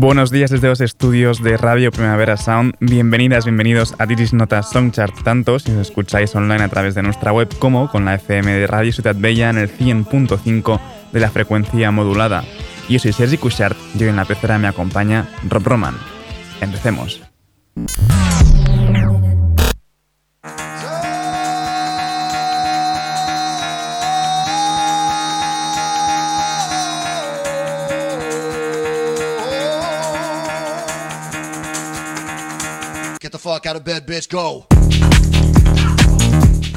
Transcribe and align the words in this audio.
Buenos 0.00 0.30
días 0.30 0.50
desde 0.50 0.66
los 0.66 0.80
estudios 0.80 1.42
de 1.42 1.58
Radio 1.58 1.90
Primavera 1.90 2.38
Sound. 2.38 2.74
Bienvenidas, 2.80 3.44
bienvenidos 3.44 3.94
a 3.98 4.06
Diris 4.06 4.32
Nota 4.32 4.62
Songchart, 4.62 5.22
tanto 5.24 5.58
si 5.58 5.72
nos 5.72 5.88
escucháis 5.88 6.34
online 6.34 6.62
a 6.62 6.68
través 6.68 6.94
de 6.94 7.02
nuestra 7.02 7.34
web 7.34 7.54
como 7.58 7.90
con 7.90 8.06
la 8.06 8.14
FM 8.14 8.50
de 8.50 8.66
Radio 8.66 8.94
Ciudad 8.94 9.14
Bella 9.14 9.50
en 9.50 9.58
el 9.58 9.70
100.5 9.70 10.80
de 11.12 11.20
la 11.20 11.28
frecuencia 11.28 11.90
modulada. 11.90 12.44
Yo 12.88 12.98
soy 12.98 13.12
Sergi 13.12 13.36
Cushart 13.36 13.76
y 13.94 14.04
hoy 14.04 14.08
en 14.08 14.16
la 14.16 14.24
pecera 14.24 14.58
me 14.58 14.68
acompaña 14.68 15.28
Rob 15.46 15.66
Roman. 15.66 15.98
Empecemos. 16.62 17.20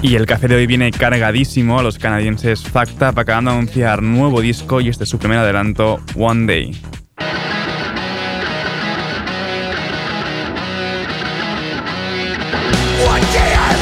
Y 0.02 0.16
el 0.16 0.26
café 0.26 0.50
de 0.50 0.56
hoy 0.56 0.68
viene 0.68 0.92
cargadísimo 0.92 1.80
a 1.80 1.84
los 1.84 1.98
canadienses 1.98 2.62
Facta 2.62 3.12
para 3.14 3.22
acaban 3.22 3.46
de 3.46 3.52
anunciar 3.52 4.02
nuevo 4.04 4.42
disco 4.42 4.82
y 4.82 4.90
este 4.90 5.06
es 5.06 5.10
su 5.10 5.18
primer 5.18 5.38
adelanto, 5.40 6.02
One 6.16 6.46
Day. 6.46 6.72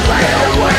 Every 0.04 0.20
lonely 0.20 0.64
hour 0.64 0.71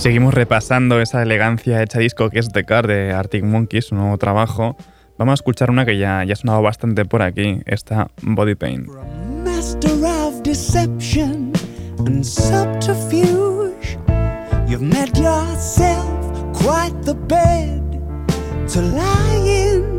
seguimos 0.00 0.32
repasando 0.32 0.98
esa 1.02 1.22
elegancia 1.22 1.82
hecha 1.82 1.98
disco 1.98 2.30
que 2.30 2.38
es 2.38 2.48
The 2.48 2.64
Car 2.64 2.86
de 2.86 3.12
Arctic 3.12 3.44
Monkeys, 3.44 3.86
su 3.86 3.94
nuevo 3.94 4.16
trabajo. 4.16 4.74
Vamos 5.18 5.32
a 5.32 5.34
escuchar 5.34 5.70
una 5.70 5.84
que 5.84 5.98
ya, 5.98 6.20
ha 6.20 6.36
sonado 6.36 6.62
bastante 6.62 7.04
por 7.04 7.20
aquí, 7.20 7.60
esta 7.66 8.08
Body 8.22 8.54
Paint. 8.54 8.88
Master 9.44 9.92
of 10.04 10.42
deception 10.42 11.52
and 11.98 12.24
subterfuge, 12.24 13.98
you've 14.66 14.80
made 14.80 15.14
yourself 15.18 16.08
quite 16.54 16.94
the 17.04 17.14
bed 17.14 17.82
to 18.72 18.80
lie 18.80 19.44
in. 19.44 19.98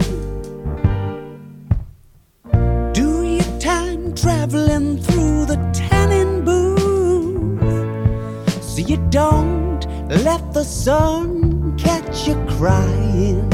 Do 2.94 3.24
your 3.24 3.60
time 3.60 4.16
traveling 4.16 4.98
through 4.98 5.46
the 5.46 5.58
tanning 5.72 6.44
booth 6.44 7.62
so 8.64 8.82
you 8.82 8.98
don't 9.12 9.61
let 10.18 10.54
the 10.54 10.64
sun 10.64 11.78
catch 11.78 12.28
you 12.28 12.36
crying. 12.58 13.50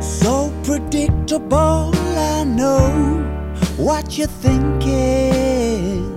So 0.00 0.50
predictable, 0.64 1.92
I 2.16 2.44
know 2.44 3.22
what 3.76 4.16
you're 4.16 4.28
thinking. 4.28 6.13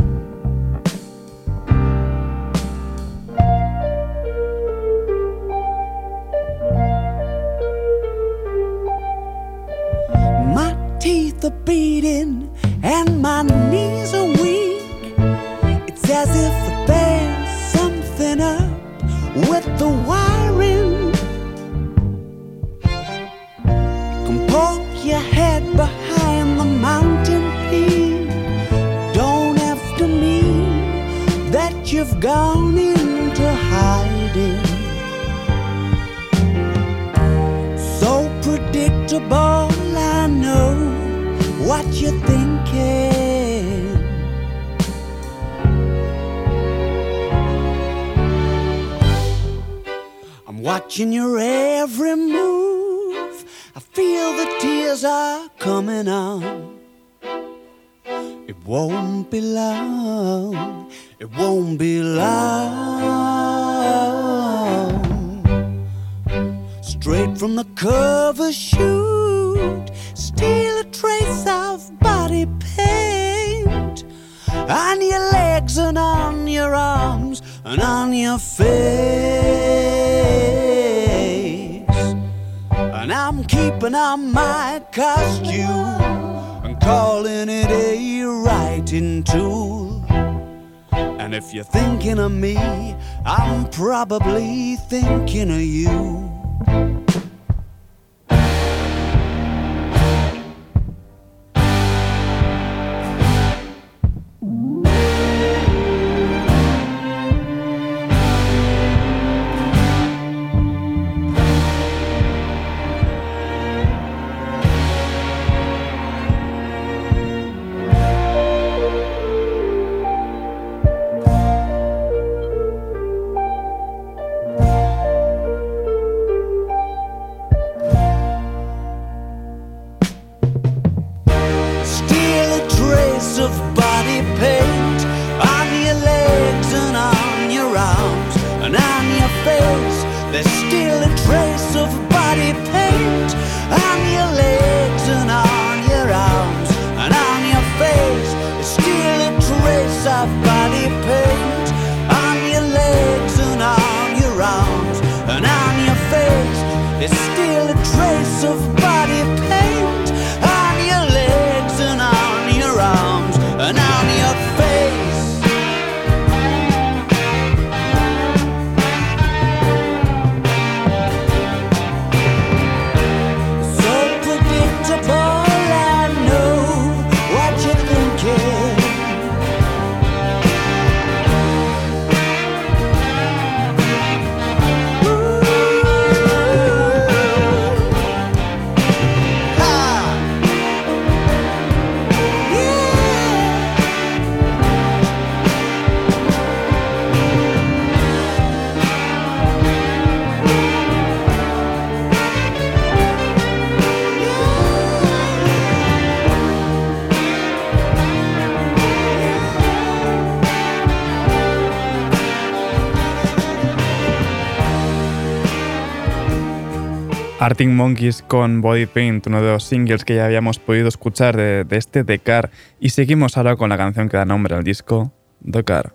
Arctic 217.47 217.69
Monkeys 217.69 218.23
con 218.23 218.59
Body 218.59 218.87
Paint, 218.87 219.27
uno 219.27 219.41
de 219.41 219.53
los 219.53 219.63
singles 219.63 220.03
que 220.03 220.15
ya 220.15 220.25
habíamos 220.25 220.59
podido 220.59 220.89
escuchar 220.89 221.37
de, 221.37 221.63
de 221.63 221.77
este 221.77 222.19
Car, 222.19 222.51
y 222.77 222.89
seguimos 222.89 223.37
ahora 223.37 223.55
con 223.55 223.69
la 223.69 223.77
canción 223.77 224.09
que 224.09 224.17
da 224.17 224.25
nombre 224.25 224.53
al 224.53 224.65
disco, 224.65 225.13
The 225.49 225.63
Car. 225.63 225.93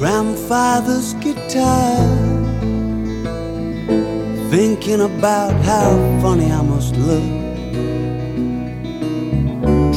grandfather's 0.00 1.14
guitar 1.20 2.13
Thinking 4.84 5.16
about 5.16 5.54
how 5.64 5.96
funny 6.20 6.52
I 6.52 6.60
must 6.60 6.94
look. 6.96 7.24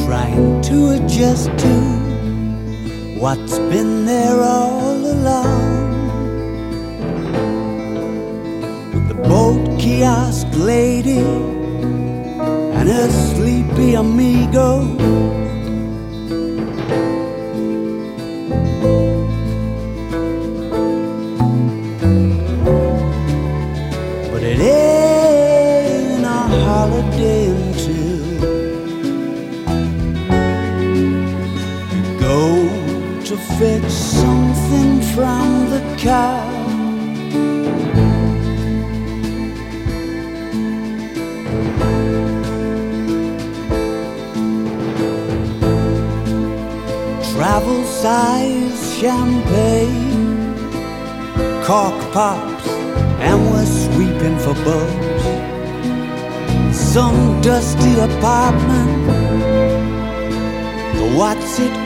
Trying 0.06 0.62
to 0.62 0.92
adjust 0.96 1.50
to 1.58 1.74
what's 3.20 3.58
been 3.58 4.06
there 4.06 4.40
all 4.40 4.96
along. 4.96 5.92
With 8.94 9.08
the 9.08 9.28
boat 9.28 9.78
kiosk 9.78 10.46
lady 10.54 11.18
and 11.18 12.88
her 12.88 13.10
sleepy 13.34 13.92
amigo. 13.92 15.37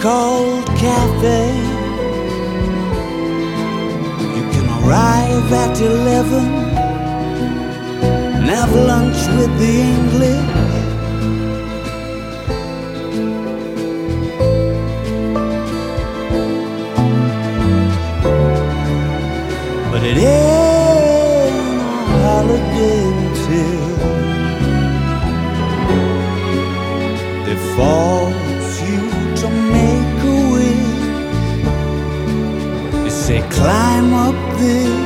Called 0.03 0.67
cafe. 0.79 1.47
You 4.37 4.45
can 4.53 4.67
arrive 4.79 5.53
at 5.53 5.81
11 5.81 6.45
and 8.37 8.47
have 8.51 8.75
lunch 8.75 9.21
with 9.37 9.53
the 9.61 9.75
english. 9.95 10.43
But 19.93 20.03
it 20.11 20.17
ain't 20.17 21.57
a 21.79 22.19
holiday 22.27 23.03
until 23.21 23.83
they 27.47 27.57
fall 27.77 28.12
climb 33.63 34.13
up 34.13 34.59
this, 34.59 35.02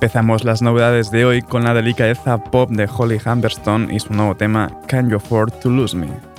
Empezamos 0.00 0.44
las 0.44 0.62
novedades 0.62 1.10
de 1.10 1.26
hoy 1.26 1.42
con 1.42 1.62
la 1.62 1.74
delicadeza 1.74 2.42
pop 2.42 2.70
de 2.70 2.88
Holly 2.90 3.20
Humberstone 3.22 3.94
y 3.94 4.00
su 4.00 4.14
nuevo 4.14 4.34
tema 4.34 4.70
Can 4.86 5.10
You 5.10 5.16
Afford 5.16 5.52
to 5.60 5.68
Lose 5.68 5.94
Me. 5.94 6.29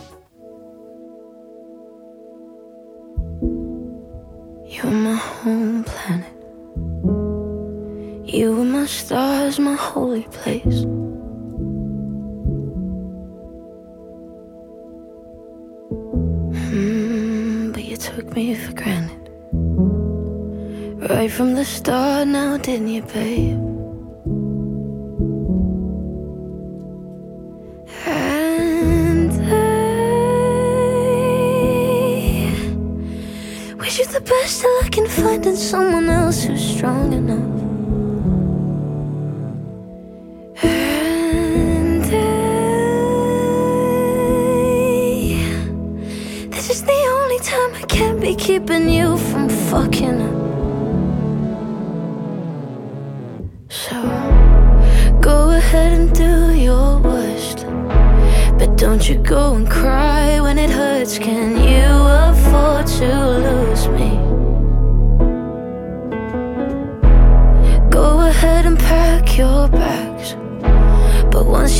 Keeping 48.41 48.89
you 48.89 49.17
from 49.17 49.47
fucking 49.47 50.21
up. 50.21 50.40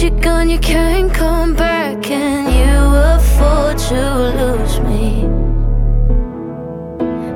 You're 0.02 0.20
gone, 0.20 0.50
you 0.50 0.58
can't 0.58 1.14
come 1.14 1.54
back. 1.54 2.02
Can 2.02 2.48
you 2.60 2.80
afford 3.16 3.78
to 3.90 4.02
lose 4.40 4.80
me? 4.80 5.26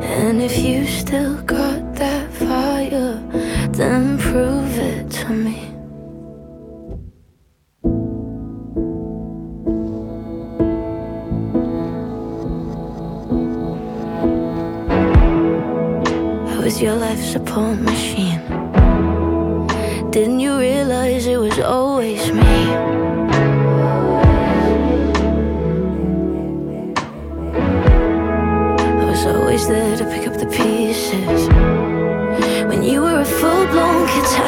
And 0.01 0.41
if 0.41 0.57
you 0.57 0.87
still 0.87 1.41
got 1.43 1.95
that 1.95 2.31
fire, 2.33 3.21
then 3.69 4.17
prove 4.17 4.77
it 4.79 5.11
to 5.11 5.29
me. 5.29 5.61
was 16.65 16.81
your 16.81 16.95
life 16.95 17.23
support 17.23 17.79
machine. 17.79 18.14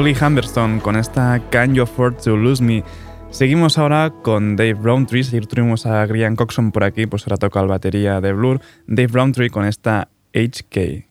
Holly 0.00 0.16
Humberstone 0.18 0.80
con 0.80 0.96
esta 0.96 1.42
Can 1.50 1.74
You 1.74 1.82
Afford 1.82 2.22
to 2.22 2.34
Lose 2.34 2.64
Me. 2.64 2.82
Seguimos 3.28 3.76
ahora 3.76 4.10
con 4.22 4.56
Dave 4.56 4.78
Rowntree. 4.82 5.20
Ayer 5.20 5.46
tuvimos 5.46 5.84
a 5.84 6.06
Grian 6.06 6.36
Coxon 6.36 6.72
por 6.72 6.84
aquí, 6.84 7.04
pues 7.04 7.24
ahora 7.24 7.36
toca 7.36 7.60
el 7.60 7.66
batería 7.66 8.18
de 8.22 8.32
Blur. 8.32 8.62
Dave 8.86 9.10
Rowntree 9.12 9.50
con 9.50 9.66
esta 9.66 10.08
HK. 10.32 11.09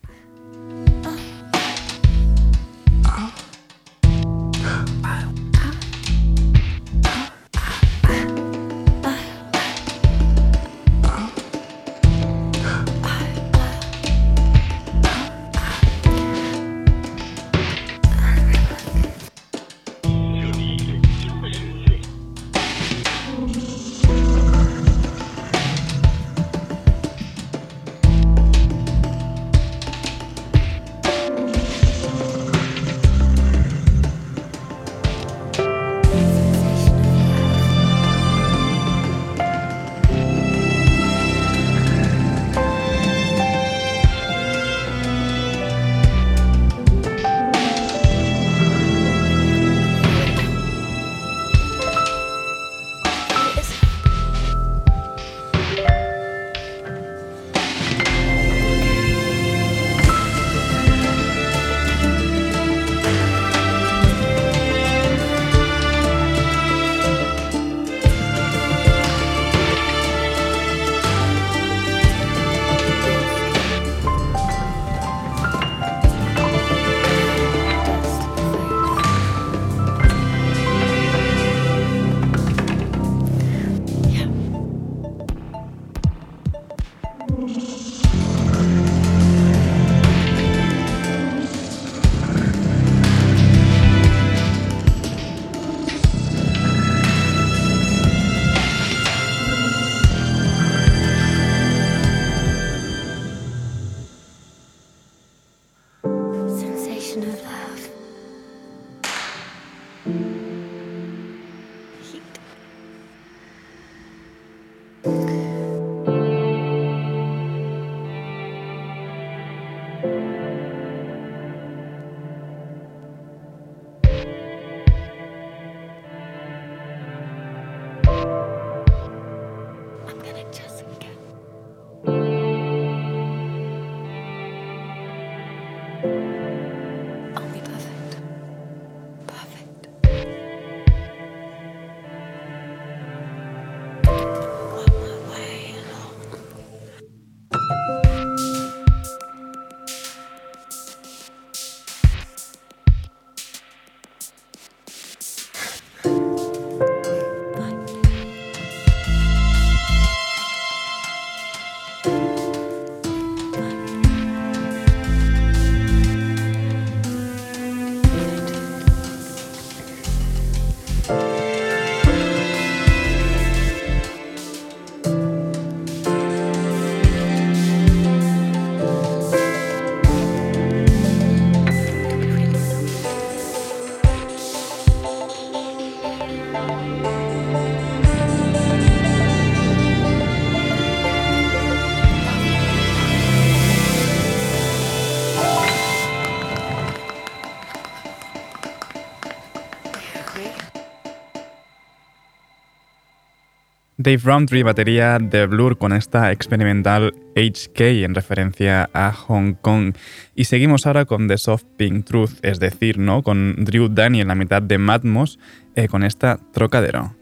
Dave 204.01 204.21
Roundtree, 204.23 204.63
batería 204.63 205.19
de 205.19 205.45
Blur 205.45 205.77
con 205.77 205.91
esta 205.91 206.31
experimental 206.31 207.13
HK 207.35 207.81
en 208.05 208.15
referencia 208.15 208.89
a 208.93 209.11
Hong 209.11 209.55
Kong. 209.55 209.93
Y 210.35 210.45
seguimos 210.45 210.87
ahora 210.87 211.03
con 211.03 211.27
The 211.27 211.37
Soft 211.37 211.65
Pink 211.75 212.05
Truth, 212.05 212.39
es 212.41 212.61
decir, 212.61 212.97
¿no? 212.97 213.23
Con 213.23 213.55
Drew 213.57 213.89
Danny 213.89 214.21
en 214.21 214.29
la 214.29 214.35
mitad 214.35 214.61
de 214.61 214.77
Matmos 214.77 215.37
eh, 215.75 215.89
con 215.89 216.05
esta 216.05 216.39
trocadero. 216.53 217.18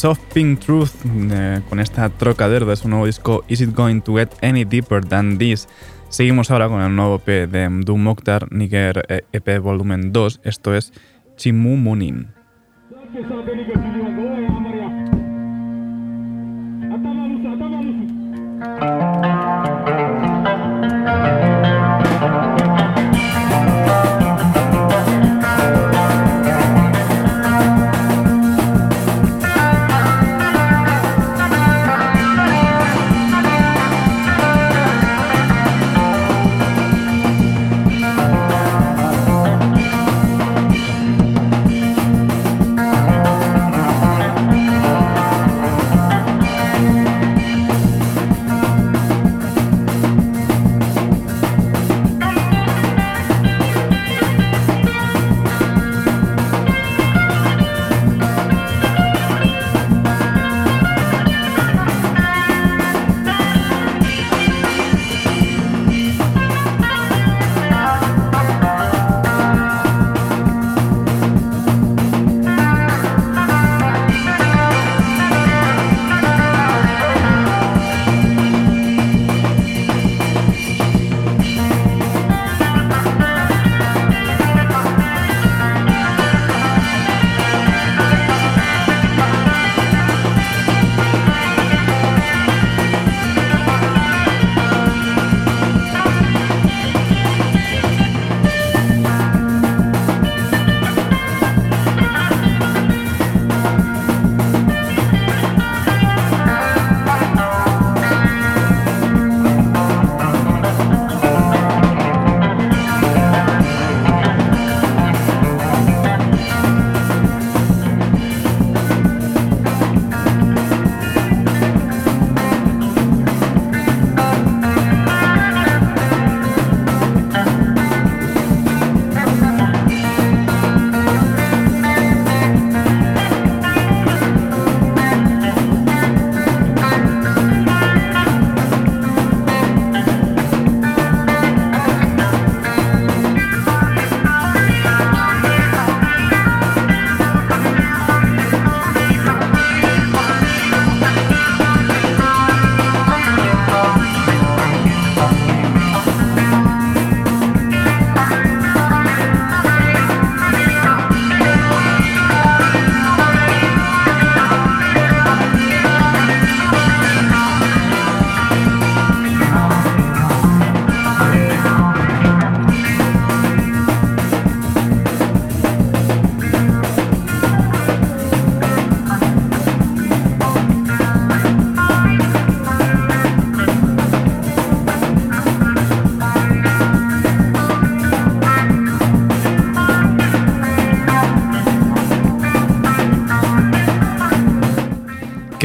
The 0.00 0.06
Soft 0.06 0.32
Pink 0.32 0.60
Truth 0.60 1.04
eh, 1.30 1.60
con 1.68 1.78
esta 1.78 2.08
trocadero 2.08 2.64
de 2.64 2.74
su 2.74 2.88
nuevo 2.88 3.04
disco 3.04 3.44
Is 3.48 3.60
It 3.60 3.74
Going 3.74 4.00
to 4.00 4.16
Get 4.16 4.30
Any 4.42 4.64
Deeper 4.64 5.04
Than 5.04 5.36
This. 5.36 5.68
Seguimos 6.08 6.50
ahora 6.50 6.68
con 6.68 6.80
el 6.80 6.96
nuevo 6.96 7.16
EP 7.16 7.50
de 7.50 7.68
Doom 7.84 8.02
Mokhtar, 8.02 8.50
Niger 8.50 9.04
EP 9.10 9.48
eh, 9.48 9.52
e 9.52 9.58
Volumen 9.58 10.10
2, 10.10 10.40
esto 10.42 10.74
es 10.74 10.94
Chimumunin. 11.36 12.28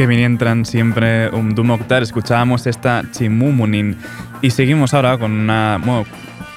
Que 0.08 0.24
entran 0.24 0.64
siempre 0.64 1.28
un 1.30 1.54
Doom 1.54 1.78
escuchábamos 2.02 2.66
esta 2.66 3.04
Chimumunin. 3.10 3.96
Y 4.42 4.50
seguimos 4.50 4.94
ahora 4.94 5.18
con 5.18 5.32
una... 5.32 5.80
Bueno, 5.84 6.04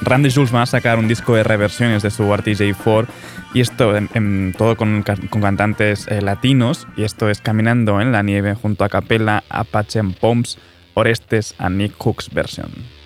Randy 0.02 0.32
Jules 0.32 0.54
va 0.54 0.62
a 0.62 0.66
sacar 0.66 0.98
un 0.98 1.08
disco 1.08 1.36
de 1.36 1.44
reversiones 1.44 2.04
de 2.04 2.12
su 2.12 2.24
RTJ4 2.24 3.08
y 3.54 3.62
esto 3.62 3.96
en, 3.96 4.54
todo 4.58 4.78
con, 4.78 5.04
con 5.04 5.42
cantantes 5.42 6.08
eh, 6.08 6.22
latinos. 6.22 6.88
Y 6.96 7.04
esto 7.04 7.30
es 7.30 7.42
Caminando 7.42 8.00
en 8.00 8.12
la 8.12 8.24
nieve 8.24 8.56
junto 8.56 8.84
a 8.84 8.90
Capella, 8.90 9.44
Apache 9.50 10.02
Poms, 10.20 10.58
Orestes 10.94 11.56
a 11.58 11.70
Nick 11.70 11.98
Cook's 11.98 12.30
version. 12.32 12.99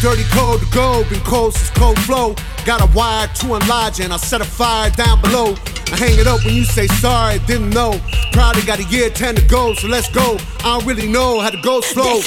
Dirty 0.00 0.24
cold 0.30 0.60
to 0.60 0.66
go, 0.72 1.04
been 1.08 1.20
cold 1.20 1.54
since 1.54 1.70
cold 1.70 1.98
flow. 2.00 2.34
Got 2.64 2.82
a 2.82 2.96
wire 2.96 3.26
to 3.26 3.54
enlarge 3.54 4.00
and 4.00 4.12
I 4.12 4.16
set 4.16 4.40
a 4.40 4.44
fire 4.44 4.90
down 4.90 5.20
below. 5.20 5.54
I 5.92 5.96
hang 5.96 6.18
it 6.18 6.26
up 6.26 6.44
when 6.44 6.54
you 6.54 6.64
say 6.64 6.86
sorry, 6.86 7.38
didn't 7.40 7.70
know. 7.70 8.00
Probably 8.32 8.62
got 8.62 8.78
a 8.78 8.84
year 8.84 9.10
10 9.10 9.36
to 9.36 9.44
go, 9.46 9.74
so 9.74 9.88
let's 9.88 10.10
go. 10.10 10.36
I 10.60 10.78
don't 10.78 10.86
really 10.86 11.08
know 11.08 11.40
how 11.40 11.50
to 11.50 11.60
go 11.62 11.80
slow. 11.80 12.20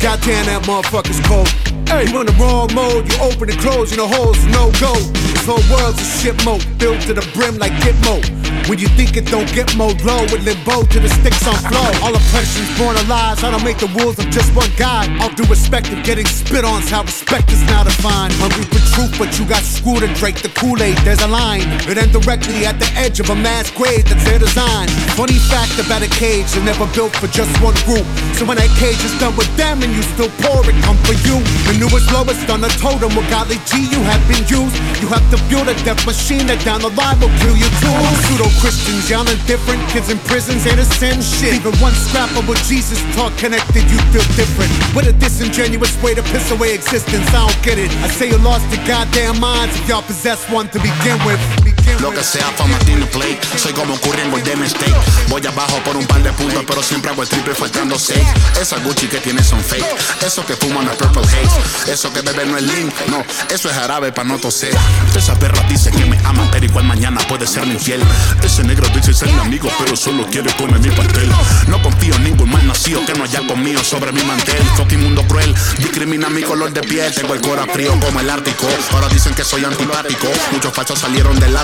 Goddamn, 0.00 0.46
that 0.46 0.62
motherfucker's 0.64 1.20
cold. 1.26 1.48
Hey. 1.88 2.10
You 2.10 2.20
in 2.20 2.26
the 2.26 2.32
wrong 2.40 2.72
mode, 2.74 3.10
you 3.10 3.18
open 3.20 3.50
and 3.50 3.58
close, 3.60 3.90
you 3.90 3.98
know 3.98 4.06
holes, 4.06 4.42
no 4.46 4.70
go. 4.80 4.94
This 4.94 5.44
whole 5.46 5.62
world's 5.70 6.00
a 6.00 6.04
shit 6.04 6.44
mode, 6.44 6.64
built 6.78 7.00
to 7.02 7.14
the 7.14 7.28
brim 7.34 7.58
like 7.58 7.72
Gitmo. 7.82 8.41
When 8.68 8.78
you 8.78 8.88
think 8.94 9.16
it 9.16 9.26
don't 9.26 9.50
get 9.52 9.74
more 9.76 9.92
low 10.06 10.22
with 10.30 10.44
limbo 10.44 10.84
to 10.86 10.98
the 11.00 11.08
sticks 11.08 11.46
on 11.46 11.58
flow. 11.66 11.90
All 12.06 12.14
oppression's 12.14 12.70
born 12.78 12.96
lies. 13.08 13.42
I 13.42 13.50
don't 13.50 13.64
make 13.64 13.78
the 13.78 13.90
rules, 13.98 14.18
I'm 14.18 14.30
just 14.30 14.54
one 14.54 14.70
guy. 14.76 15.10
All 15.20 15.30
due 15.34 15.44
respect 15.50 15.90
of 15.92 16.02
getting 16.04 16.26
spit 16.26 16.64
on's 16.64 16.88
how 16.88 17.02
respect 17.02 17.50
is 17.50 17.62
now 17.64 17.82
defined. 17.84 18.32
Hungry 18.38 18.64
for 18.70 18.82
truth, 18.94 19.12
but 19.18 19.34
you 19.38 19.44
got 19.46 19.62
screwed 19.62 20.02
and 20.02 20.14
drank 20.14 20.42
the 20.42 20.48
Kool-Aid. 20.54 20.96
There's 21.02 21.20
a 21.22 21.28
line. 21.28 21.66
It 21.90 21.98
ends 21.98 22.12
directly 22.14 22.64
at 22.64 22.78
the 22.78 22.88
edge 22.94 23.18
of 23.20 23.30
a 23.30 23.34
mass 23.34 23.70
grave 23.70 24.06
that's 24.06 24.24
their 24.24 24.38
design. 24.38 24.88
Funny 25.18 25.38
fact 25.50 25.74
about 25.82 26.06
a 26.06 26.10
cage, 26.14 26.46
they're 26.54 26.64
never 26.64 26.86
built 26.94 27.16
for 27.16 27.26
just 27.28 27.50
one 27.60 27.74
group. 27.82 28.06
So 28.38 28.46
when 28.46 28.56
that 28.62 28.70
cage 28.78 29.02
is 29.02 29.12
done 29.18 29.34
with 29.36 29.50
them 29.56 29.82
and 29.82 29.90
you 29.92 30.02
still 30.14 30.30
pour 30.38 30.62
it, 30.64 30.76
come 30.86 30.96
for 31.02 31.16
you. 31.26 31.42
The 31.66 31.74
newest, 31.82 32.12
lowest 32.12 32.46
on 32.48 32.60
the 32.62 32.70
totem 32.78 33.10
with 33.18 33.28
godly 33.28 33.58
G 33.66 33.90
you 33.90 34.00
have 34.06 34.22
been 34.30 34.44
used. 34.46 34.76
You 35.02 35.08
have 35.10 35.24
to 35.34 35.38
build 35.50 35.66
a 35.66 35.74
death 35.82 36.06
machine 36.06 36.46
that 36.46 36.62
down 36.64 36.80
the 36.80 36.92
line 36.94 37.18
will 37.18 37.32
kill 37.42 37.56
you 37.58 37.68
too. 37.82 37.96
Pseudo 38.28 38.51
Christians 38.60 39.08
yelling 39.08 39.38
different, 39.46 39.80
kids 39.88 40.10
in 40.10 40.18
prisons 40.30 40.66
ain't 40.66 40.78
a 40.78 40.84
sin 40.84 41.20
shit. 41.22 41.54
Even 41.54 41.72
one 41.78 41.92
scrap 41.92 42.30
of 42.36 42.48
what 42.48 42.58
Jesus 42.64 43.00
taught 43.14 43.36
connected, 43.38 43.82
you 43.90 43.98
feel 44.12 44.26
different. 44.36 44.70
With 44.94 45.06
a 45.06 45.12
disingenuous 45.12 45.94
way 46.02 46.14
to 46.14 46.22
piss 46.22 46.50
away 46.50 46.74
existence, 46.74 47.28
I 47.28 47.46
don't 47.46 47.62
get 47.62 47.78
it. 47.78 47.90
I 48.02 48.08
say 48.08 48.28
you 48.28 48.38
lost 48.38 48.68
your 48.74 48.84
goddamn 48.86 49.40
minds 49.40 49.78
if 49.78 49.88
y'all 49.88 50.02
possess 50.02 50.48
one 50.50 50.68
to 50.70 50.78
begin 50.78 51.18
with. 51.24 51.71
Lo 52.00 52.10
que 52.10 52.22
sea 52.22 52.46
for 52.56 52.66
my 52.66 52.76
dinner 52.84 53.08
plate. 53.10 53.38
Soy 53.56 53.72
como 53.72 53.98
Curry 54.00 54.22
en 54.22 54.30
Golden 54.30 54.62
State. 54.64 54.94
Voy 55.28 55.46
abajo 55.46 55.80
por 55.84 55.96
un 55.96 56.06
par 56.06 56.22
de 56.22 56.32
puntos, 56.32 56.64
pero 56.66 56.82
siempre 56.82 57.10
hago 57.10 57.22
el 57.22 57.28
triple 57.28 57.54
faltando 57.54 57.98
seis. 57.98 58.26
Esa 58.60 58.78
Gucci 58.78 59.06
que 59.06 59.18
tiene 59.18 59.42
son 59.42 59.62
fake. 59.62 59.84
Eso 60.24 60.44
que 60.44 60.56
fuman 60.56 60.88
es 60.88 60.96
purple 60.96 61.22
haze. 61.22 61.92
Eso 61.92 62.12
que 62.12 62.20
bebe 62.20 62.44
no 62.46 62.56
es 62.56 62.64
lean. 62.64 62.92
No, 63.08 63.24
eso 63.50 63.70
es 63.70 63.74
jarabe 63.74 64.12
para 64.12 64.28
no 64.28 64.38
toser. 64.38 64.74
Esa 65.16 65.38
perra 65.38 65.62
dice 65.68 65.90
que 65.90 66.04
me 66.04 66.18
ama, 66.24 66.48
pero 66.50 66.64
igual 66.64 66.84
mañana 66.84 67.20
puede 67.28 67.46
ser 67.46 67.66
mi 67.66 67.74
infiel. 67.74 68.02
Ese 68.42 68.64
negro 68.64 68.88
dice 68.94 69.14
ser 69.14 69.32
mi 69.32 69.40
amigo, 69.40 69.68
pero 69.78 69.96
solo 69.96 70.26
quiere 70.26 70.52
comer 70.54 70.80
mi 70.80 70.90
pastel. 70.90 71.30
No 71.68 71.80
confío 71.82 72.14
en 72.16 72.24
ningún 72.24 72.50
mal 72.50 72.66
nacido 72.66 73.04
que 73.06 73.14
no 73.14 73.24
haya 73.24 73.46
conmigo 73.46 73.82
sobre 73.84 74.12
mi 74.12 74.22
mantel. 74.22 74.62
Fucking 74.76 75.02
mundo 75.02 75.24
cruel, 75.28 75.54
discrimina 75.78 76.28
mi 76.28 76.42
color 76.42 76.72
de 76.72 76.80
piel. 76.82 77.12
Tengo 77.14 77.34
el 77.34 77.40
corazón 77.40 77.70
frío 77.72 77.98
como 78.00 78.20
el 78.20 78.28
Ártico. 78.28 78.66
Ahora 78.92 79.08
dicen 79.08 79.34
que 79.34 79.44
soy 79.44 79.64
antipático. 79.64 80.28
Muchos 80.52 80.72
fachos 80.74 80.98
salieron 80.98 81.38
del 81.38 81.56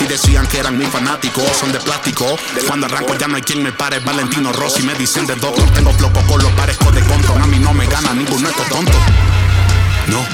y 0.00 0.04
decían 0.06 0.46
que 0.46 0.58
eran 0.58 0.78
mis 0.78 0.88
fanáticos. 0.88 1.44
Son 1.58 1.72
de 1.72 1.80
plástico. 1.80 2.36
Cuando 2.66 2.86
arranco 2.86 3.14
ya 3.16 3.26
no 3.28 3.36
hay 3.36 3.42
quien 3.42 3.62
me 3.62 3.72
pare. 3.72 3.98
Valentino 4.00 4.52
Rossi 4.52 4.82
me 4.82 4.94
dicen 4.94 5.26
de 5.26 5.34
doctor. 5.36 5.68
Tengo 5.72 5.92
floco 5.92 6.20
con 6.22 6.42
los 6.42 6.52
parezco 6.52 6.90
de 6.92 7.02
control. 7.02 7.42
A 7.42 7.46
mí 7.46 7.58
no 7.58 7.72
me 7.72 7.86
gana 7.86 8.12
ninguno 8.14 8.48
estos 8.48 8.68
tontos. 8.68 8.96
No. 10.08 10.24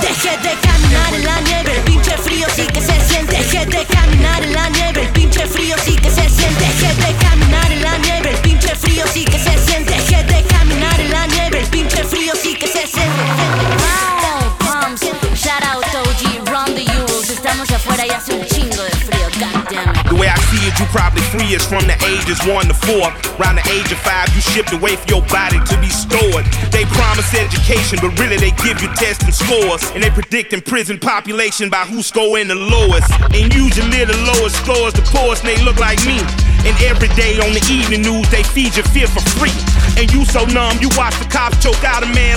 Deje 0.00 0.36
de 0.38 0.54
caminar 0.60 1.14
en 1.14 1.24
la 1.24 1.40
nieve, 1.40 1.76
el 1.76 1.82
pinche 1.82 2.16
frío 2.18 2.46
sí 2.54 2.66
que 2.66 2.80
se 2.80 3.00
siente. 3.08 3.36
Deje 3.36 3.66
de 3.66 3.84
caminar 3.86 4.42
en 4.42 4.52
la 4.52 4.68
nieve, 4.68 5.02
el 5.02 5.08
pinche 5.10 5.46
frío 5.46 5.76
sí 5.84 5.96
que 5.96 6.10
se 6.10 6.28
siente. 6.28 6.64
Deje 6.64 6.94
de 6.94 7.14
caminar 7.16 7.72
en 7.72 7.82
la 7.82 7.98
nieve, 7.98 8.30
el 8.30 8.38
pinche 8.38 8.74
frío 8.76 9.04
sí 9.12 9.24
que 9.24 9.38
se 9.38 9.58
siente. 9.58 9.94
Deje 9.94 10.22
de 10.24 10.42
caminar 10.44 11.00
en 11.00 11.10
la 11.10 11.26
nieve, 11.26 11.60
el 11.60 11.66
pinche 11.68 12.04
frío 12.04 12.32
sí 12.40 12.54
que 12.54 12.66
se 12.66 12.86
siente. 12.86 14.21
The 18.12 20.12
way 20.20 20.28
I 20.28 20.36
see 20.52 20.60
it, 20.68 20.76
you 20.76 20.84
probably 20.92 21.24
free 21.32 21.56
is 21.56 21.64
from 21.64 21.88
the 21.88 21.96
ages 22.04 22.36
one 22.44 22.68
to 22.68 22.76
four. 22.76 23.08
Around 23.40 23.56
the 23.56 23.64
age 23.72 23.88
of 23.88 23.96
five, 24.04 24.28
you 24.36 24.44
shipped 24.44 24.72
away 24.72 24.96
for 24.96 25.08
your 25.08 25.22
body 25.32 25.56
to 25.56 25.76
be 25.80 25.88
stored. 25.88 26.44
They 26.68 26.84
promise 26.92 27.32
education, 27.32 28.04
but 28.04 28.12
really 28.20 28.36
they 28.36 28.52
give 28.60 28.84
you 28.84 28.92
tests 29.00 29.24
and 29.24 29.32
scores. 29.32 29.80
And 29.96 30.04
they 30.04 30.10
predicting 30.10 30.60
prison 30.60 31.00
population 31.00 31.70
by 31.70 31.88
who's 31.88 32.06
scoring 32.06 32.48
the 32.48 32.54
lowest. 32.54 33.08
And 33.32 33.48
usually 33.48 34.04
the 34.04 34.18
lowest 34.28 34.60
scores 34.60 34.92
the 34.92 35.02
poorest, 35.08 35.44
and 35.44 35.56
they 35.56 35.64
look 35.64 35.80
like 35.80 36.04
me. 36.04 36.20
And 36.68 36.76
every 36.84 37.08
day 37.16 37.40
on 37.40 37.56
the 37.56 37.64
evening 37.72 38.02
news, 38.02 38.28
they 38.28 38.44
feed 38.44 38.76
your 38.76 38.84
fear 38.92 39.08
for 39.08 39.24
free. 39.40 39.56
And 39.96 40.12
you 40.12 40.28
so 40.28 40.44
numb, 40.52 40.76
you 40.84 40.92
watch 41.00 41.16
the 41.18 41.24
cops 41.32 41.56
choke 41.64 41.82
out 41.82 42.04
a 42.04 42.06
man. 42.12 42.31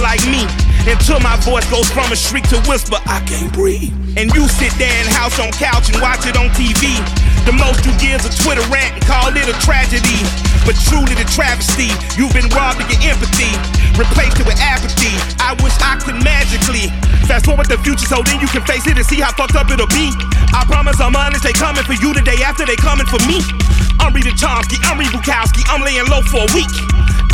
Until 0.96 1.20
my 1.20 1.36
voice 1.44 1.68
goes 1.68 1.92
from 1.92 2.08
a 2.08 2.16
shriek 2.16 2.48
to 2.56 2.60
whisper, 2.72 2.96
I 3.04 3.20
can't 3.28 3.52
breathe. 3.52 3.92
And 4.16 4.32
you 4.32 4.48
sit 4.48 4.72
there 4.80 4.96
in 5.04 5.06
house 5.12 5.36
on 5.44 5.52
couch 5.52 5.92
and 5.92 6.00
watch 6.00 6.24
it 6.24 6.40
on 6.40 6.48
TV. 6.56 6.96
The 7.44 7.52
most 7.52 7.84
you 7.84 7.92
give 8.00 8.24
is 8.24 8.32
a 8.32 8.34
Twitter 8.42 8.64
rant 8.72 8.96
and 8.96 9.04
call 9.04 9.30
it 9.36 9.44
a 9.44 9.56
tragedy. 9.60 10.24
But 10.64 10.80
truly 10.88 11.14
the 11.14 11.28
travesty, 11.28 11.92
you've 12.16 12.32
been 12.32 12.48
robbed 12.56 12.80
of 12.80 12.88
your 12.88 13.12
empathy, 13.12 13.52
replaced 14.00 14.40
it 14.40 14.48
with 14.48 14.58
apathy. 14.58 15.14
I 15.38 15.54
wish 15.62 15.76
I 15.84 16.00
could 16.00 16.18
magically 16.24 16.90
fast 17.28 17.46
forward 17.46 17.68
the 17.68 17.78
future 17.84 18.08
so 18.08 18.24
then 18.24 18.40
you 18.40 18.48
can 18.48 18.64
face 18.64 18.88
it 18.88 18.96
and 18.96 19.06
see 19.06 19.20
how 19.20 19.36
fucked 19.36 19.60
up 19.60 19.68
it'll 19.70 19.92
be. 19.92 20.10
I 20.56 20.64
promise 20.64 20.98
I'm 21.04 21.14
honest, 21.14 21.44
they 21.44 21.54
coming 21.54 21.84
for 21.84 21.94
you 22.00 22.16
the 22.16 22.24
day 22.24 22.40
after 22.42 22.64
they 22.64 22.80
coming 22.80 23.06
for 23.06 23.20
me. 23.28 23.44
I'm 24.00 24.16
reading 24.16 24.34
Chomsky, 24.40 24.80
I'm 24.88 24.98
reading 24.98 25.14
Bukowski, 25.14 25.62
I'm 25.68 25.84
laying 25.84 26.08
low 26.08 26.24
for 26.32 26.48
a 26.48 26.50
week. 26.56 26.72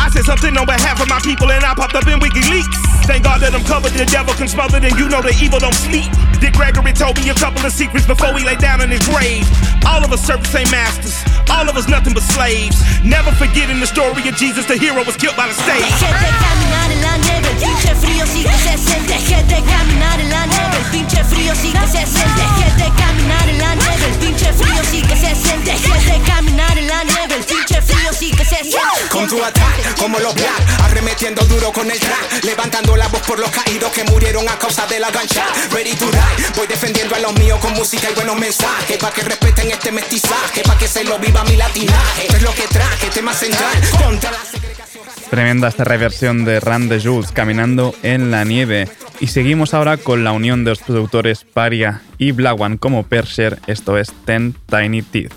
I 0.01 0.09
said 0.09 0.25
something 0.25 0.57
on 0.57 0.65
behalf 0.65 0.97
of 0.97 1.07
my 1.07 1.21
people 1.21 1.51
and 1.53 1.63
I 1.63 1.77
popped 1.77 1.93
up 1.93 2.09
in 2.09 2.19
WikiLeaks. 2.19 3.00
Thank 3.07 3.23
God 3.23 3.41
that 3.41 3.53
I'm 3.53 3.65
covered, 3.65 3.93
the 3.93 4.05
devil 4.05 4.33
can 4.33 4.47
smother, 4.47 4.77
and 4.77 4.95
you 4.97 5.09
know 5.09 5.21
the 5.21 5.35
evil 5.41 5.59
don't 5.59 5.75
sleep. 5.75 6.09
Dick 6.39 6.53
Gregory 6.53 6.93
told 6.93 7.17
me 7.21 7.29
a 7.29 7.35
couple 7.35 7.65
of 7.65 7.71
secrets 7.73 8.05
before 8.05 8.33
he 8.37 8.45
lay 8.45 8.55
down 8.55 8.81
in 8.81 8.89
his 8.89 9.03
grave. 9.05 9.45
All 9.85 10.03
of 10.03 10.11
us 10.11 10.21
serve 10.25 10.41
the 10.41 10.49
same 10.49 10.69
masters, 10.71 11.17
all 11.49 11.67
of 11.67 11.75
us 11.75 11.87
nothing 11.87 12.13
but 12.13 12.23
slaves. 12.23 12.77
Never 13.03 13.31
forgetting 13.33 13.79
the 13.79 13.87
story 13.89 14.21
of 14.29 14.35
Jesus, 14.37 14.65
the 14.65 14.77
hero 14.77 15.03
was 15.03 15.17
killed 15.17 15.35
by 15.35 15.47
the 15.47 15.57
stage. 15.57 15.81
Deje 15.81 16.09
de 16.13 16.31
caminar 16.39 16.89
en 16.91 17.01
la 17.01 17.17
nieve, 17.17 17.49
pinche 17.59 17.93
frío 17.95 18.25
sí 18.25 18.43
que 18.43 18.57
se 18.57 18.77
siente. 18.77 19.13
Deje 19.13 19.43
de 19.43 19.59
caminar 19.65 20.19
en 20.19 20.29
la 20.29 20.45
nieve, 20.45 20.77
pinche 20.91 21.23
frío 21.25 21.53
sí 21.55 21.71
que 21.73 21.85
se 21.87 22.05
siente. 22.05 22.41
Deje 22.41 22.69
de 22.77 22.89
caminar 23.01 23.49
en 23.49 23.57
la 23.57 23.75
nieve, 23.75 24.07
pinche 24.19 24.53
frío 24.53 24.81
sí 24.89 25.01
que 25.01 25.15
se 25.15 25.35
siente. 25.35 25.71
Deje 25.71 26.11
de 26.13 26.19
caminar 26.21 26.77
en 26.77 26.87
la 26.87 27.03
nieve, 27.03 27.35
pinche 27.47 27.81
frío 27.81 28.13
sí 28.13 28.31
que 28.31 28.45
se 28.45 28.55
siente. 28.63 28.79
Con 29.09 29.27
tu 29.27 29.43
ataque, 29.43 29.83
como 29.99 30.19
los 30.19 30.33
black, 30.35 30.61
arremetiendo 30.83 31.43
duro 31.45 31.71
con 31.71 31.89
el 31.89 31.99
track, 31.99 32.43
levantando 32.43 32.90
la 32.95 33.07
voz 33.07 33.21
por 33.21 33.39
los 33.39 33.49
caídos 33.49 33.91
que 33.91 34.03
murieron 34.05 34.47
a 34.49 34.57
causa 34.57 34.85
de 34.87 34.99
la 34.99 35.09
gancha. 35.11 35.45
Ready 35.71 35.95
to 35.95 36.05
die, 36.05 36.45
voy 36.55 36.67
defendiendo 36.67 37.15
a 37.15 37.19
los 37.19 37.33
míos 37.39 37.59
con 37.59 37.73
música 37.73 38.09
y 38.09 38.15
buenos 38.15 38.37
mensajes, 38.37 38.97
pa' 38.97 39.11
que 39.11 39.21
respeten 39.23 39.71
este 39.71 39.91
mestizaje, 39.91 40.61
pa' 40.63 40.77
que 40.77 40.87
se 40.87 41.03
lo 41.03 41.19
viva 41.19 41.43
mi 41.45 41.55
latinaje. 41.55 42.23
Esto 42.23 42.37
es 42.37 42.43
lo 42.43 42.53
que 42.53 42.67
traje, 42.67 43.07
tema 43.09 43.33
central, 43.33 43.71
contra 44.03 44.31
la 44.31 44.43
segregación 44.43 45.05
racial. 45.05 45.29
Tremenda 45.29 45.67
esta 45.67 45.83
reversión 45.83 46.45
de 46.45 46.59
Run 46.59 46.89
the 46.89 46.99
Jules, 46.99 47.31
Caminando 47.31 47.95
en 48.03 48.31
la 48.31 48.43
nieve. 48.43 48.89
Y 49.19 49.27
seguimos 49.27 49.73
ahora 49.73 49.97
con 49.97 50.23
la 50.23 50.31
unión 50.31 50.63
de 50.63 50.71
los 50.71 50.79
productores 50.79 51.43
Paria 51.43 52.01
y 52.17 52.31
Black 52.31 52.59
One 52.59 52.77
como 52.77 53.03
Persher, 53.03 53.59
esto 53.67 53.97
es 53.97 54.11
Ten 54.25 54.55
Tiny 54.67 55.03
Teeth. 55.03 55.31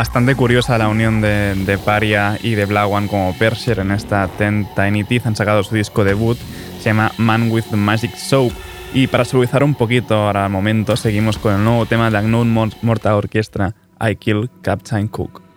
Bastante 0.00 0.34
curiosa 0.34 0.78
la 0.78 0.88
unión 0.88 1.20
de, 1.20 1.78
Paria 1.84 2.38
y 2.42 2.54
de 2.54 2.64
Black 2.64 2.88
como 3.08 3.36
Persher 3.38 3.80
en 3.80 3.90
esta 3.90 4.28
Ten 4.28 4.66
Tiny 4.74 5.04
Teeth. 5.04 5.26
Han 5.26 5.36
sacado 5.36 5.62
su 5.62 5.74
disco 5.74 6.04
debut, 6.04 6.38
se 6.78 6.84
llama 6.84 7.12
Man 7.18 7.50
with 7.50 7.64
the 7.70 7.76
Magic 7.76 8.16
Soap. 8.16 8.50
Y 8.94 9.08
para 9.08 9.26
suavizar 9.26 9.62
un 9.62 9.74
poquito 9.74 10.14
ahora 10.14 10.46
al 10.46 10.50
momento, 10.50 10.96
seguimos 10.96 11.36
con 11.36 11.54
el 11.54 11.62
nuevo 11.62 11.84
tema 11.84 12.06
de 12.06 12.12
la 12.12 12.20
Unknown 12.20 12.50
Mor- 12.50 12.76
Morta 12.80 13.14
Orchestra, 13.14 13.74
I 14.00 14.16
Kill 14.16 14.48
Captain 14.62 15.06
Cook. 15.06 15.49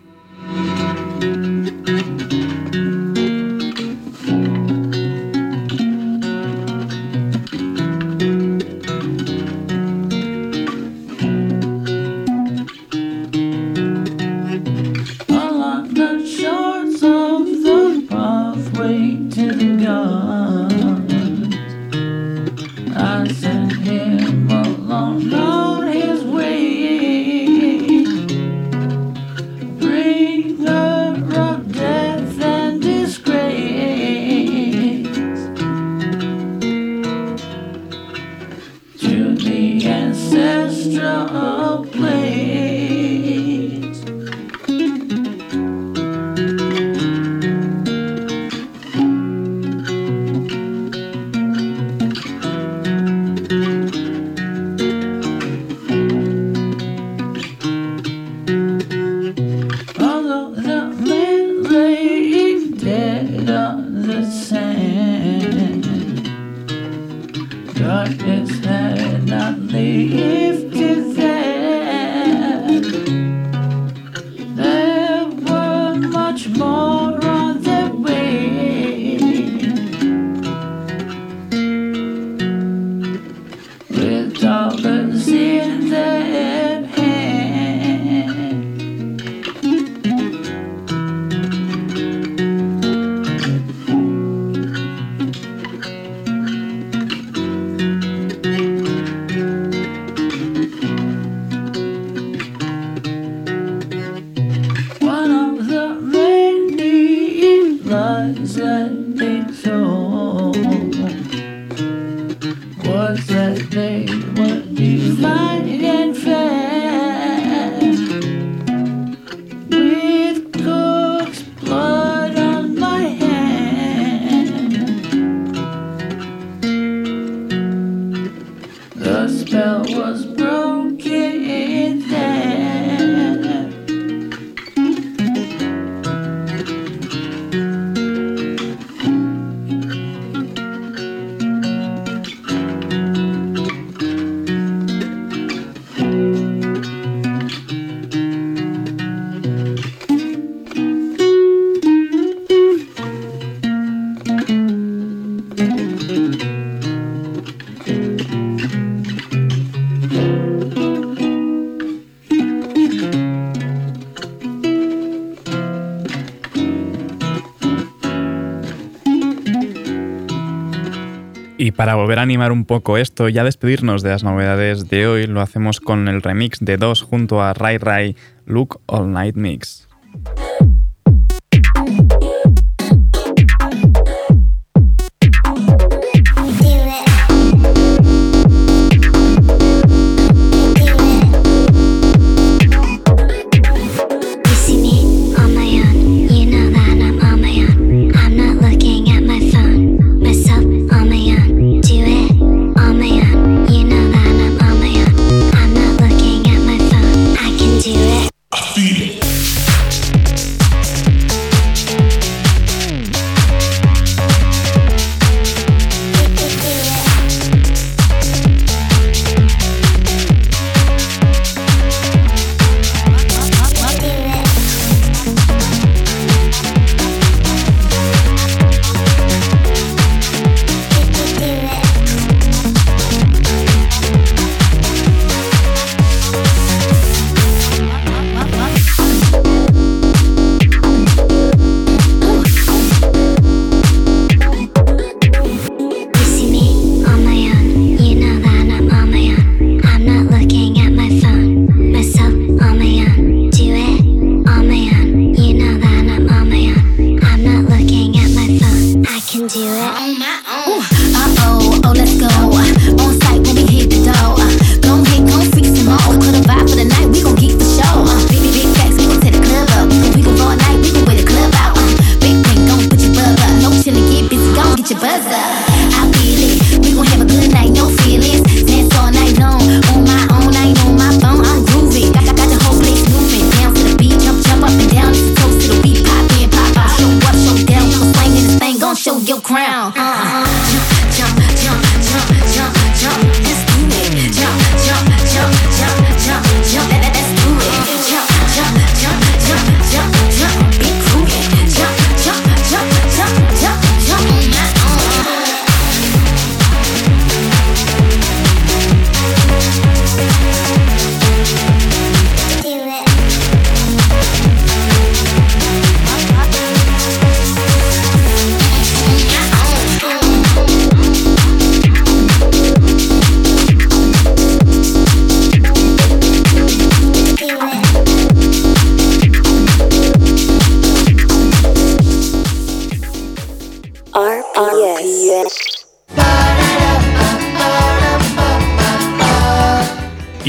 Y 171.64 171.70
para 171.70 171.94
volver 171.94 172.18
a 172.18 172.22
animar 172.22 172.52
un 172.52 172.66
poco 172.66 172.98
esto 172.98 173.30
y 173.30 173.38
a 173.38 173.42
despedirnos 173.42 174.02
de 174.02 174.10
las 174.10 174.22
novedades 174.22 174.90
de 174.90 175.06
hoy, 175.06 175.26
lo 175.26 175.40
hacemos 175.40 175.80
con 175.80 176.08
el 176.08 176.20
remix 176.20 176.58
de 176.60 176.76
2 176.76 177.00
junto 177.00 177.40
a 177.40 177.54
Rai 177.54 177.78
Rai 177.78 178.16
Look 178.44 178.82
All 178.84 179.10
Night 179.10 179.34
Mix. 179.34 179.88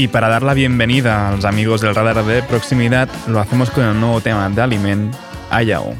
Y 0.06 0.08
para 0.08 0.28
dar 0.28 0.44
la 0.44 0.54
bienvenida 0.54 1.28
a 1.28 1.32
los 1.34 1.44
amigos 1.44 1.80
del 1.80 1.92
radar 1.92 2.24
de 2.24 2.40
proximidad, 2.40 3.08
lo 3.26 3.40
hacemos 3.40 3.70
con 3.70 3.84
el 3.84 3.98
nuevo 3.98 4.20
tema 4.20 4.48
de 4.48 4.62
Aliment, 4.62 5.12
Ayao. 5.50 5.96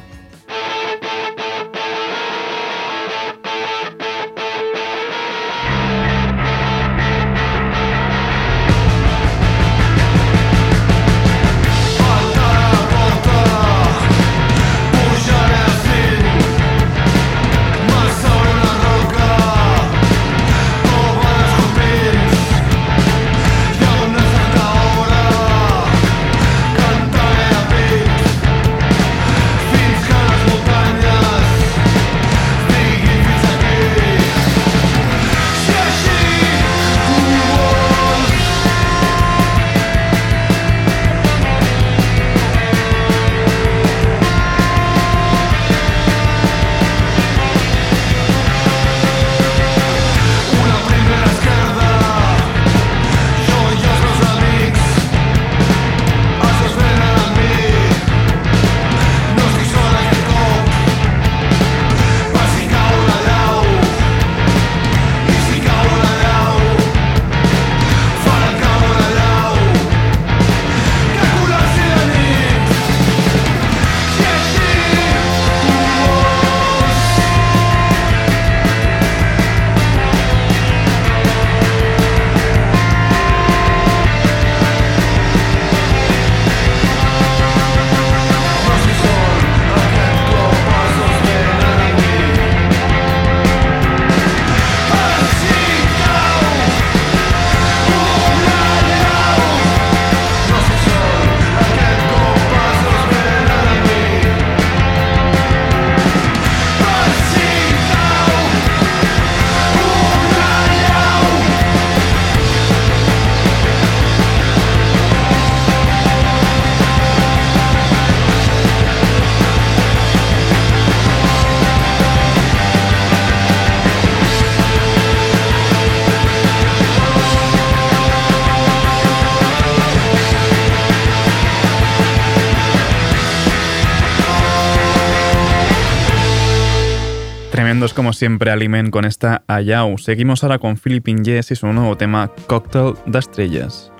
Siempre 138.16 138.50
Aliment 138.50 138.90
con 138.90 139.04
esta 139.04 139.42
Ayau. 139.46 139.98
Seguimos 139.98 140.42
ahora 140.42 140.58
con 140.58 140.76
Philippine 140.76 141.22
Yes 141.22 141.50
y 141.50 141.56
su 141.56 141.66
nuevo 141.68 141.96
tema 141.96 142.30
Cocktail 142.46 142.94
de 143.06 143.18
Estrellas. 143.18 143.92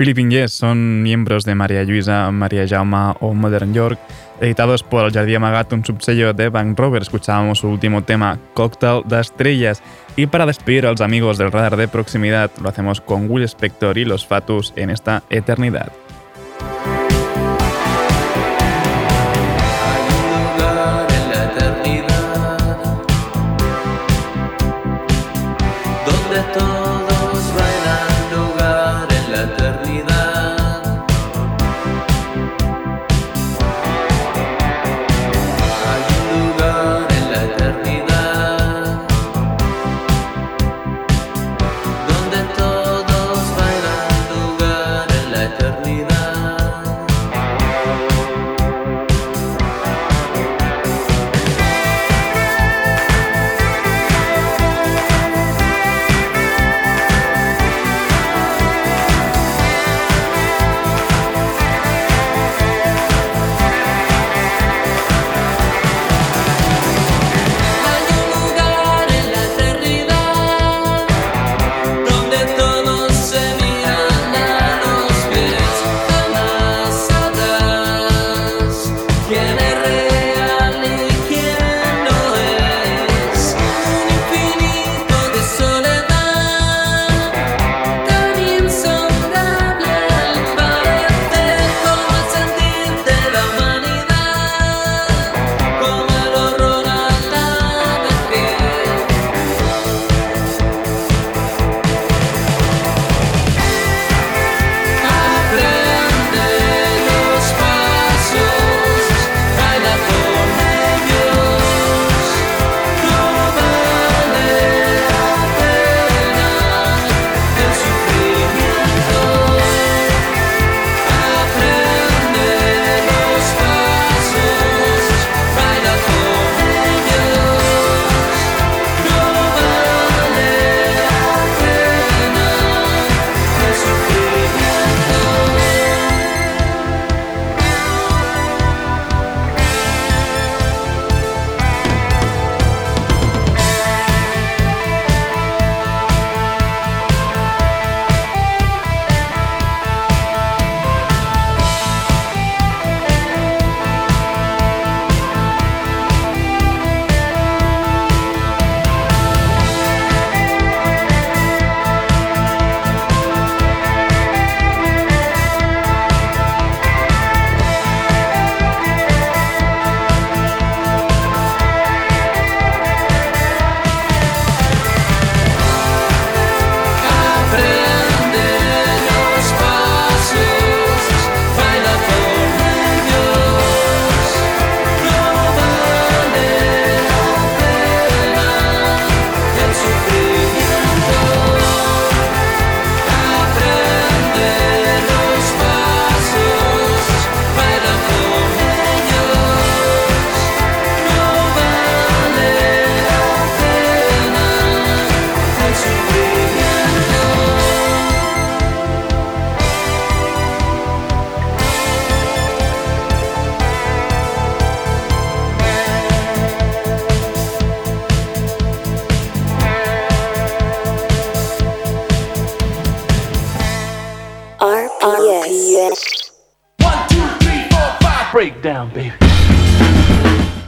Philippine 0.00 0.30
Yes 0.30 0.52
son 0.52 1.02
miembros 1.02 1.44
de 1.44 1.54
María 1.54 1.84
Luisa, 1.84 2.30
María 2.30 2.66
Jauma 2.66 3.18
o 3.20 3.34
Modern 3.34 3.74
York, 3.74 3.98
editados 4.40 4.82
por 4.82 5.04
El 5.04 5.12
Jardí 5.12 5.34
Amagat, 5.34 5.70
un 5.74 5.84
subsello 5.84 6.32
de 6.32 6.48
Bank 6.48 6.78
Rover. 6.78 7.02
Escuchábamos 7.02 7.58
su 7.58 7.68
último 7.68 8.02
tema, 8.02 8.38
Cocktail 8.54 9.02
de 9.04 9.20
Estrellas. 9.20 9.82
Y 10.16 10.26
para 10.26 10.46
despedir 10.46 10.86
a 10.86 10.92
los 10.92 11.02
amigos 11.02 11.36
del 11.36 11.52
radar 11.52 11.76
de 11.76 11.86
proximidad, 11.86 12.50
lo 12.62 12.70
hacemos 12.70 13.02
con 13.02 13.30
Will 13.30 13.44
Spector 13.44 13.98
y 13.98 14.06
los 14.06 14.26
Fatus 14.26 14.72
en 14.74 14.88
esta 14.88 15.22
eternidad. 15.28 15.92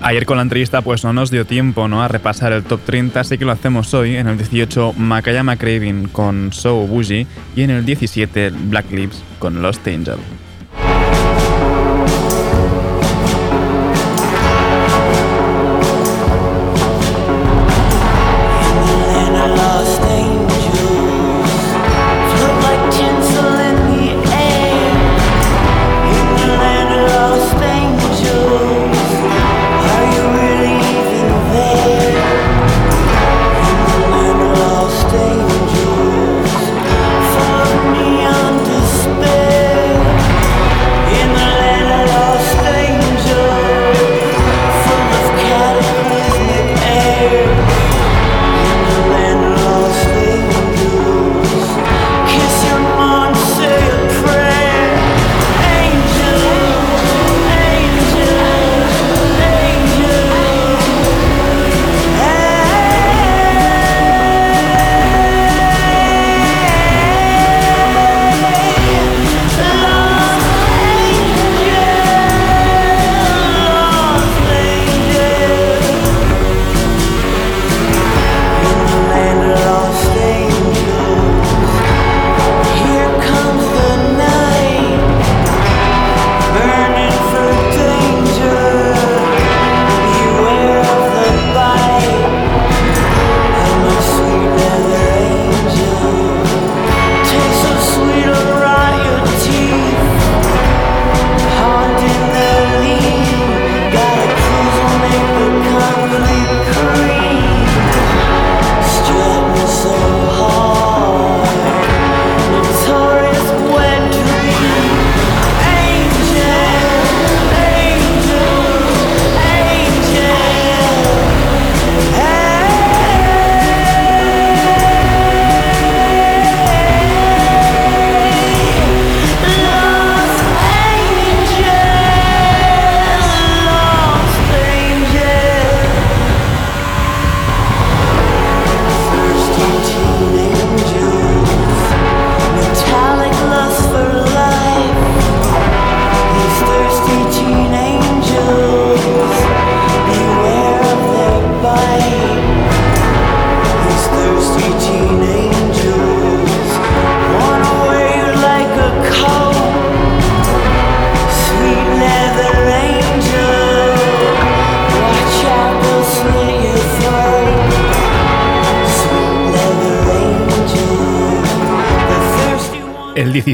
Ayer 0.04 0.26
con 0.26 0.36
la 0.36 0.42
entrevista 0.42 0.82
pues 0.82 1.04
no 1.04 1.12
nos 1.12 1.30
dio 1.30 1.46
tiempo 1.46 1.86
¿no? 1.86 2.02
a 2.02 2.08
repasar 2.08 2.52
el 2.52 2.64
top 2.64 2.80
30, 2.84 3.20
así 3.20 3.38
que 3.38 3.44
lo 3.44 3.52
hacemos 3.52 3.94
hoy. 3.94 4.16
En 4.16 4.26
el 4.26 4.36
18 4.36 4.94
Makayama 4.96 5.56
Craving 5.56 6.08
con 6.08 6.52
So 6.52 6.74
Bougie 6.88 7.28
y 7.54 7.62
en 7.62 7.70
el 7.70 7.84
17 7.84 8.50
Black 8.50 8.90
Lips 8.90 9.22
con 9.38 9.62
Lost 9.62 9.86
Angel. 9.86 10.18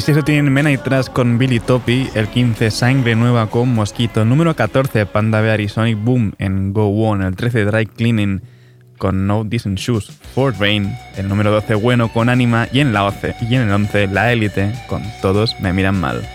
El 0.08 0.14
16 0.14 0.24
tiene 0.24 0.50
Mena 0.50 0.72
y 0.72 0.78
Trash 0.78 1.08
con 1.08 1.36
Billy 1.36 1.60
Topi, 1.60 2.08
el 2.14 2.28
15 2.28 2.70
Sangre 2.70 3.14
Nueva 3.14 3.50
con 3.50 3.74
Mosquito, 3.74 4.24
número 4.24 4.56
14 4.56 5.04
Panda 5.04 5.42
Bear 5.42 5.60
y 5.60 5.68
Sonic 5.68 6.02
Boom 6.02 6.32
en 6.38 6.72
Go 6.72 6.88
On, 6.88 7.20
el 7.20 7.36
13 7.36 7.66
Dry 7.66 7.84
Cleaning 7.84 8.40
con 8.96 9.26
No 9.26 9.44
Decent 9.44 9.78
Shoes, 9.78 10.10
Fort 10.34 10.58
Rain, 10.58 10.96
el 11.18 11.28
número 11.28 11.50
12 11.50 11.74
Bueno 11.74 12.10
con 12.10 12.30
Anima 12.30 12.68
y 12.72 12.80
en, 12.80 12.94
la 12.94 13.04
11, 13.04 13.34
y 13.50 13.54
en 13.56 13.60
el 13.60 13.70
11 13.70 14.06
La 14.06 14.32
Élite 14.32 14.72
con 14.88 15.02
Todos 15.20 15.60
Me 15.60 15.74
Miran 15.74 16.00
Mal. 16.00 16.26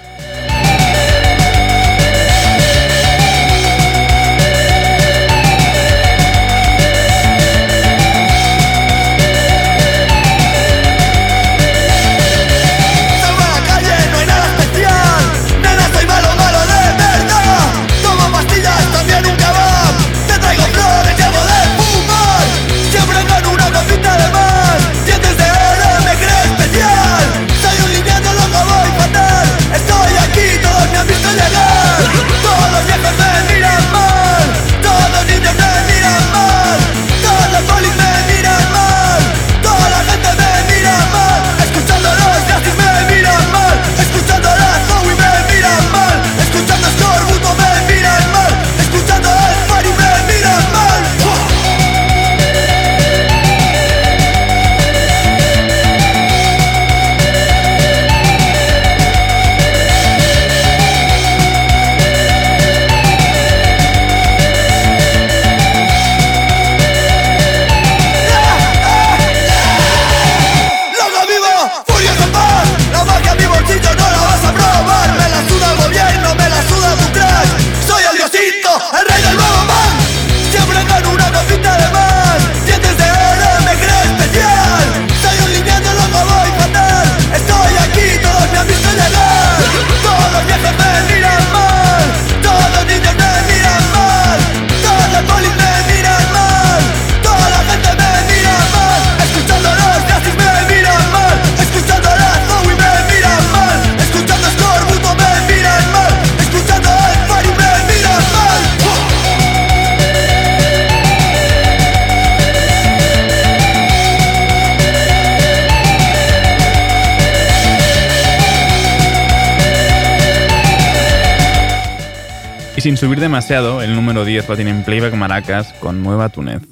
Sin 122.84 122.98
subir 122.98 123.22
demasiado, 123.22 123.82
el 123.82 123.96
número 123.96 124.26
10 124.26 124.50
lo 124.50 124.58
tiene 124.58 124.72
en 124.72 124.84
Playback 124.84 125.14
Maracas 125.14 125.72
con 125.80 126.04
Nueva 126.04 126.28
Túnez. 126.28 126.64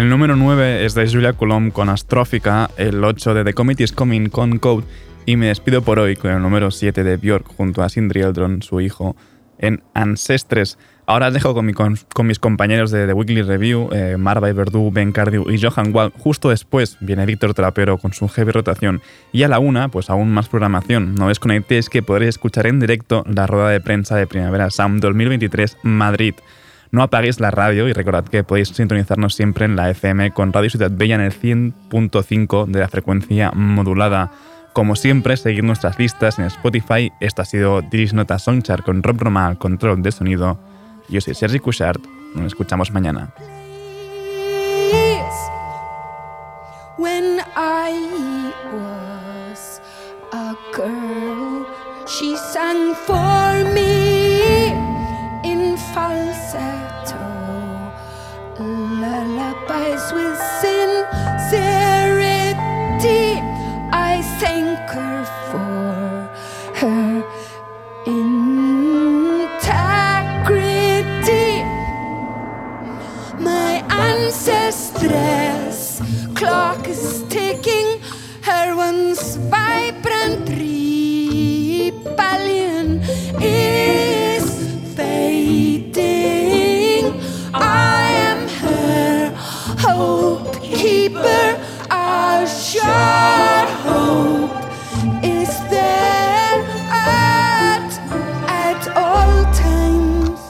El 0.00 0.08
número 0.08 0.34
9 0.34 0.86
es 0.86 0.94
de 0.94 1.06
Julia 1.06 1.34
Coulomb 1.34 1.72
con 1.74 1.90
Astrófica, 1.90 2.70
el 2.78 3.04
8 3.04 3.34
de 3.34 3.44
The 3.44 3.52
Committee 3.52 3.84
is 3.84 3.92
Coming 3.92 4.30
con 4.30 4.58
Code 4.58 4.86
y 5.26 5.36
me 5.36 5.48
despido 5.48 5.82
por 5.82 5.98
hoy 5.98 6.16
con 6.16 6.30
el 6.30 6.40
número 6.40 6.70
7 6.70 7.04
de 7.04 7.18
Björk 7.18 7.46
junto 7.54 7.82
a 7.82 7.90
Sindri 7.90 8.22
Eldron, 8.22 8.62
su 8.62 8.80
hijo, 8.80 9.14
en 9.58 9.82
Ancestres. 9.92 10.78
Ahora 11.04 11.28
os 11.28 11.34
dejo 11.34 11.52
con, 11.52 11.66
mi- 11.66 11.74
con- 11.74 11.98
con 12.14 12.26
mis 12.26 12.38
compañeros 12.38 12.90
de 12.90 13.06
The 13.06 13.12
Weekly 13.12 13.42
Review, 13.42 13.90
eh, 13.92 14.16
Marva 14.18 14.50
Verdú, 14.54 14.90
Ben 14.90 15.12
Cardew 15.12 15.50
y 15.50 15.60
Johan 15.60 15.94
Wall. 15.94 16.14
Justo 16.18 16.48
después 16.48 16.96
viene 17.00 17.26
Víctor 17.26 17.52
Trapero 17.52 17.98
con 17.98 18.14
su 18.14 18.26
heavy 18.26 18.52
rotación. 18.52 19.02
Y 19.32 19.42
a 19.42 19.48
la 19.48 19.58
una, 19.58 19.90
pues 19.90 20.08
aún 20.08 20.30
más 20.32 20.48
programación. 20.48 21.14
No 21.14 21.28
desconectéis 21.28 21.90
que 21.90 22.02
podréis 22.02 22.30
escuchar 22.30 22.66
en 22.66 22.80
directo 22.80 23.22
la 23.28 23.46
rueda 23.46 23.68
de 23.68 23.82
prensa 23.82 24.16
de 24.16 24.26
Primavera 24.26 24.70
Sound 24.70 25.02
2023 25.02 25.76
Madrid. 25.82 26.34
No 26.92 27.02
apaguéis 27.02 27.38
la 27.38 27.52
radio 27.52 27.88
y 27.88 27.92
recordad 27.92 28.24
que 28.24 28.42
podéis 28.42 28.68
sintonizarnos 28.68 29.34
siempre 29.34 29.64
en 29.64 29.76
la 29.76 29.90
FM 29.90 30.32
con 30.32 30.52
Radio 30.52 30.70
Ciudad 30.70 30.90
Bella 30.92 31.14
en 31.14 31.20
el 31.20 31.32
100.5 31.32 32.66
de 32.66 32.80
la 32.80 32.88
frecuencia 32.88 33.52
modulada. 33.52 34.32
Como 34.72 34.96
siempre, 34.96 35.36
seguid 35.36 35.62
nuestras 35.62 35.98
listas 35.98 36.38
en 36.38 36.46
Spotify. 36.46 37.12
Esto 37.20 37.42
ha 37.42 37.44
sido 37.44 37.80
Diris 37.82 38.12
Nota 38.12 38.38
Songchart 38.38 38.84
con 38.84 39.02
Rob 39.02 39.20
Roma 39.20 39.54
control 39.56 40.02
de 40.02 40.10
sonido. 40.10 40.58
Yo 41.08 41.20
soy 41.20 41.34
Sergi 41.34 41.60
Cushart. 41.60 42.02
Nos 42.34 42.46
escuchamos 42.46 42.90
mañana. 42.92 43.32
She 52.18 52.36
sang 52.36 52.94
for 53.06 53.64
me 53.72 54.72
in 55.44 55.76
falsetto, 55.94 56.79
lullabies 59.00 60.12
with 60.12 60.38
sincerity. 60.60 61.00
I 63.92 64.22
thank 64.38 64.78
her 64.90 65.24
for 65.50 66.28
her 66.80 67.24
integrity. 68.06 68.44
My 73.38 73.72
ancestress 74.08 75.80
clock 76.36 76.88
is 76.88 77.24
ticking. 77.28 78.00
Her 78.42 78.74
once 78.76 79.36
vibrant 79.36 80.48
rebellion 80.48 81.90
keeper. 90.80 91.60
Our 91.90 92.46
sure 92.46 93.66
hope 93.84 94.56
is 95.22 95.52
there 95.68 96.56
at 96.90 97.90
at 98.48 98.82
all 98.96 99.44
times. 99.52 100.40